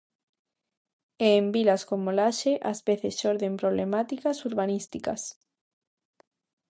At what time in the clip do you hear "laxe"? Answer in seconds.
2.17-2.53